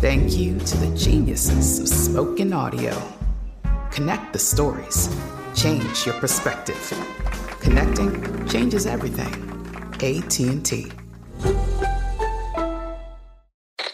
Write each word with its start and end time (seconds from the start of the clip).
Thank 0.00 0.38
you 0.38 0.58
to 0.58 0.76
the 0.78 0.96
geniuses 0.96 1.78
of 1.78 1.86
spoken 1.86 2.54
audio. 2.54 2.96
Connect 3.90 4.32
the 4.32 4.38
stories. 4.38 5.14
Change 5.54 6.06
your 6.06 6.14
perspective. 6.14 6.78
Connecting 7.60 8.48
changes 8.48 8.86
everything. 8.86 9.30
AT&T. 9.96 10.90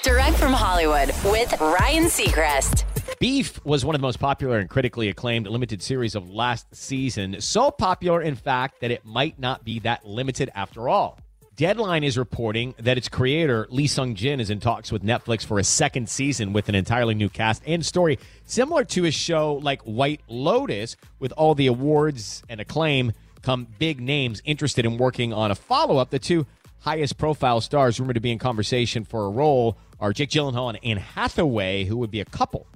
Direct 0.05 0.37
from 0.37 0.53
Hollywood 0.53 1.09
with 1.25 1.61
Ryan 1.61 2.05
Seacrest. 2.05 2.85
Beef 3.19 3.59
was 3.65 3.85
one 3.85 3.97
of 3.97 4.01
the 4.01 4.07
most 4.07 4.21
popular 4.21 4.61
and 4.61 4.71
critically 4.71 5.09
acclaimed 5.09 5.49
limited 5.49 5.83
series 5.83 6.15
of 6.15 6.31
last 6.31 6.73
season. 6.73 7.41
So 7.41 7.73
popular, 7.73 8.23
in 8.23 8.37
fact, 8.37 8.81
that 8.81 8.93
it 8.93 9.05
might 9.05 9.41
not 9.41 9.65
be 9.65 9.81
that 9.81 10.07
limited 10.07 10.51
after 10.55 10.89
all. 10.89 11.19
Deadline 11.57 12.05
is 12.05 12.19
reporting 12.19 12.75
that 12.79 12.99
its 12.99 13.09
creator, 13.09 13.67
Lee 13.71 13.87
Sung 13.87 14.15
Jin, 14.15 14.41
is 14.41 14.51
in 14.51 14.61
talks 14.61 14.93
with 14.93 15.03
Netflix 15.03 15.43
for 15.43 15.59
a 15.59 15.65
second 15.65 16.07
season 16.07 16.53
with 16.53 16.69
an 16.69 16.75
entirely 16.75 17.15
new 17.15 17.31
cast 17.31 17.63
and 17.67 17.85
story, 17.85 18.19
similar 18.45 18.85
to 18.85 19.05
his 19.05 19.15
show 19.15 19.55
like 19.63 19.81
White 19.81 20.21
Lotus, 20.29 20.97
with 21.19 21.33
all 21.33 21.55
the 21.55 21.67
awards 21.67 22.43
and 22.51 22.61
acclaim 22.61 23.13
come 23.41 23.67
big 23.79 24.03
names 24.03 24.43
interested 24.45 24.85
in 24.85 24.99
working 24.99 25.33
on 25.33 25.51
a 25.51 25.55
follow 25.55 25.97
up. 25.97 26.11
The 26.11 26.19
two 26.19 26.45
highest 26.81 27.17
profile 27.17 27.63
stars 27.63 27.99
rumored 27.99 28.17
to 28.17 28.21
be 28.21 28.33
in 28.33 28.39
conversation 28.39 29.07
for 29.07 29.25
a 29.25 29.31
role 29.31 29.79
are 29.99 30.13
Jake 30.13 30.29
Gyllenhaal 30.29 30.69
and 30.69 30.85
Anne 30.85 30.99
Hathaway, 30.99 31.87
who 31.87 31.97
would 31.97 32.11
be 32.11 32.21
a 32.21 32.27
couple 32.27 32.67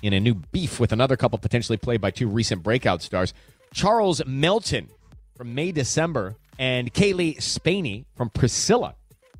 in 0.00 0.14
a 0.14 0.20
new 0.20 0.36
beef 0.36 0.80
with 0.80 0.92
another 0.92 1.18
couple 1.18 1.38
potentially 1.38 1.76
played 1.76 2.00
by 2.00 2.10
two 2.10 2.28
recent 2.28 2.62
breakout 2.62 3.02
stars. 3.02 3.34
Charles 3.74 4.24
Melton 4.24 4.88
from 5.36 5.54
May 5.54 5.70
December 5.70 6.36
and 6.58 6.92
Cailee 6.92 7.36
Spaeny 7.36 8.04
from 8.16 8.30
Priscilla. 8.30 8.94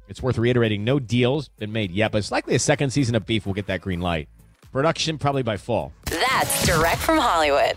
It's 0.09 0.23
worth 0.23 0.39
reiterating 0.39 0.85
no 0.85 0.99
deals 0.99 1.49
been 1.49 1.73
made 1.73 1.91
yet, 1.91 2.13
but 2.13 2.19
it's 2.19 2.31
likely 2.31 2.55
a 2.55 2.59
second 2.59 2.91
season 2.91 3.15
of 3.15 3.25
Beef 3.25 3.47
will 3.47 3.55
get 3.55 3.67
that 3.67 3.81
green 3.81 4.01
light. 4.01 4.29
Production 4.73 5.19
probably 5.19 5.43
by 5.43 5.57
fall. 5.57 5.93
That's 6.05 6.67
direct 6.67 7.01
from 7.01 7.19
Hollywood. 7.19 7.77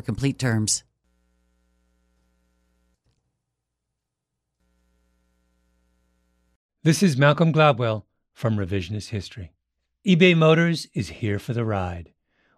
complete 0.01 0.39
terms. 0.39 0.83
This 6.83 7.03
is 7.03 7.15
Malcolm 7.15 7.53
Gladwell 7.53 8.05
from 8.33 8.57
Revisionist 8.57 9.09
History. 9.09 9.53
eBay 10.07 10.35
Motors 10.35 10.87
is 10.95 11.09
here 11.09 11.37
for 11.37 11.53
the 11.53 11.63
ride. 11.63 12.11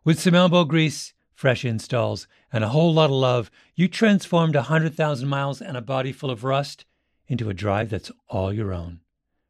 With 0.06 0.20
some 0.20 0.34
elbow 0.34 0.64
grease, 0.64 1.14
fresh 1.34 1.66
installs, 1.66 2.26
and 2.52 2.64
a 2.64 2.70
whole 2.70 2.94
lot 2.94 3.10
of 3.10 3.18
love, 3.18 3.52
you 3.76 3.90
transformed 3.90 4.56
a 4.56 4.60
100,000 4.60 5.28
miles 5.28 5.62
and 5.62 5.76
a 5.76 5.82
body 5.82 6.14
full 6.14 6.32
of 6.32 6.46
rust 6.46 6.86
into 7.28 7.50
a 7.50 7.54
drive 7.54 7.90
that's 7.90 8.12
all 8.30 8.54
your 8.54 8.74
own. 8.74 9.02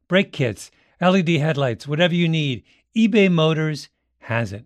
Brake 0.07 0.31
kits, 0.31 0.71
LED 0.99 1.29
headlights, 1.29 1.87
whatever 1.87 2.15
you 2.15 2.27
need, 2.27 2.63
eBay 2.95 3.31
Motors 3.31 3.89
has 4.19 4.51
it. 4.51 4.65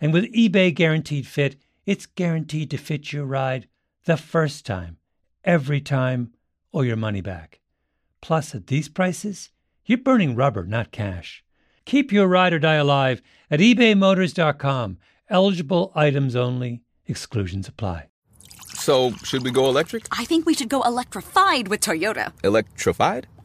And 0.00 0.12
with 0.12 0.32
eBay 0.32 0.74
Guaranteed 0.74 1.26
Fit, 1.26 1.56
it's 1.86 2.06
guaranteed 2.06 2.70
to 2.70 2.78
fit 2.78 3.12
your 3.12 3.24
ride 3.24 3.68
the 4.04 4.16
first 4.16 4.66
time, 4.66 4.98
every 5.44 5.80
time, 5.80 6.32
or 6.72 6.84
your 6.84 6.96
money 6.96 7.20
back. 7.20 7.60
Plus, 8.20 8.54
at 8.54 8.68
these 8.68 8.88
prices, 8.88 9.50
you're 9.84 9.98
burning 9.98 10.34
rubber, 10.34 10.64
not 10.64 10.92
cash. 10.92 11.44
Keep 11.84 12.12
your 12.12 12.26
ride 12.26 12.52
or 12.52 12.58
die 12.58 12.74
alive 12.74 13.20
at 13.50 13.60
ebaymotors.com. 13.60 14.98
Eligible 15.28 15.92
items 15.94 16.34
only, 16.34 16.82
exclusions 17.06 17.68
apply. 17.68 18.08
So, 18.74 19.12
should 19.22 19.44
we 19.44 19.50
go 19.50 19.66
electric? 19.66 20.06
I 20.10 20.24
think 20.24 20.46
we 20.46 20.54
should 20.54 20.68
go 20.68 20.82
electrified 20.82 21.68
with 21.68 21.80
Toyota. 21.80 22.32
Electrified? 22.42 23.26